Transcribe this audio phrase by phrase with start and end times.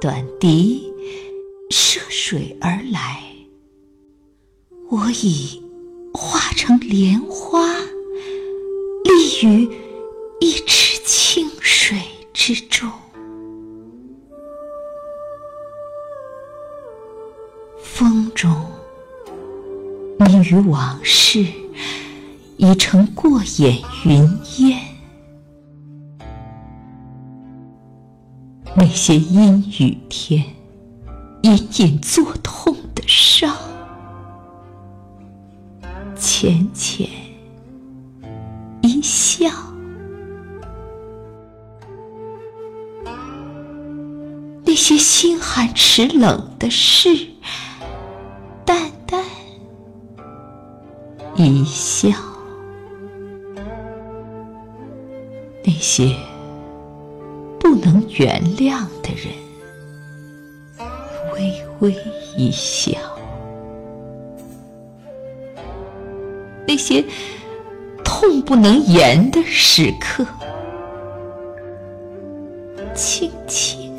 [0.00, 0.92] 短笛
[1.70, 3.22] 涉水而来，
[4.90, 5.62] 我已
[6.12, 7.74] 化成莲花，
[9.04, 9.70] 立于
[10.40, 11.98] 一池清水
[12.32, 12.90] 之中。
[17.82, 18.54] 风中，
[20.18, 21.46] 你与往事
[22.58, 24.22] 已成过眼云
[24.58, 24.93] 烟。
[28.76, 30.44] 那些阴雨天
[31.42, 33.54] 隐隐作痛的伤，
[36.16, 37.08] 浅浅
[38.82, 39.48] 一笑；
[44.64, 47.28] 那些心寒齿冷的事，
[48.64, 49.22] 淡淡
[51.36, 52.10] 一笑；
[55.64, 56.16] 那些。
[57.74, 59.34] 不能原谅的人，
[61.32, 61.92] 微微
[62.36, 62.96] 一笑；
[66.68, 67.04] 那些
[68.04, 70.24] 痛不能言的时刻，
[72.94, 73.92] 轻轻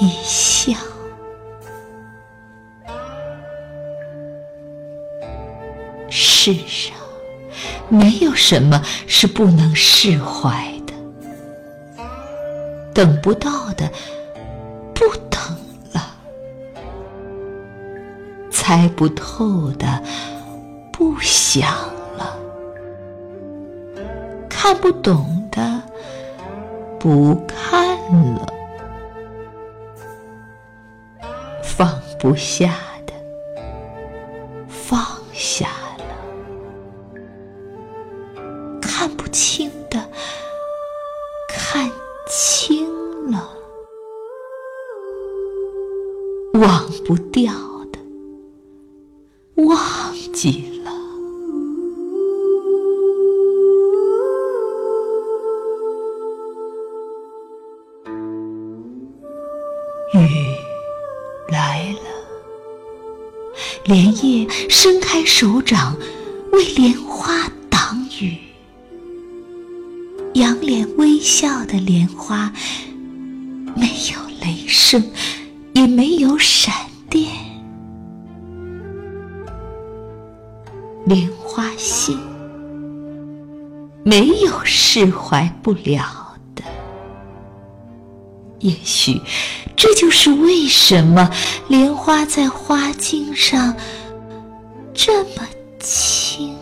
[0.00, 0.72] 一笑。
[6.10, 6.97] 世上。
[7.88, 12.04] 没有什么是不能释怀的，
[12.92, 13.90] 等不到的
[14.94, 15.40] 不等
[15.92, 16.02] 了，
[18.50, 20.02] 猜不透的
[20.92, 21.70] 不想
[22.16, 22.38] 了，
[24.48, 25.82] 看不懂的
[26.98, 27.96] 不看
[28.34, 28.46] 了，
[31.62, 32.74] 放不下。
[47.08, 47.50] 不掉
[47.90, 47.98] 的，
[49.64, 50.92] 忘记了。
[60.12, 60.18] 雨
[61.50, 62.00] 来了，
[63.86, 65.96] 莲叶伸开手掌，
[66.52, 68.36] 为莲花挡雨。
[70.34, 72.52] 仰脸微笑的莲花，
[73.74, 75.02] 没有雷声，
[75.72, 76.74] 也没有闪
[77.08, 77.30] 电。
[81.06, 82.18] 莲花心，
[84.04, 86.04] 没有释怀不了
[86.54, 86.62] 的。
[88.58, 89.20] 也许，
[89.74, 91.30] 这就是为什么
[91.68, 93.74] 莲花在花茎上
[94.92, 95.48] 这么
[95.78, 96.54] 轻。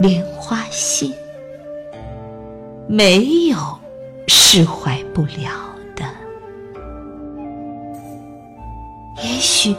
[0.00, 1.14] 莲花心，
[2.88, 3.56] 没有
[4.26, 5.67] 释怀不了
[9.58, 9.74] 去。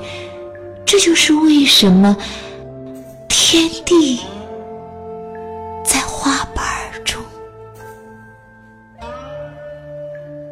[0.86, 2.18] 这就是为什么
[3.30, 4.20] 天地
[5.86, 6.66] 在花瓣
[7.06, 7.24] 中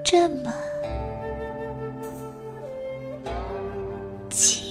[0.01, 0.53] 这么
[4.29, 4.66] 静。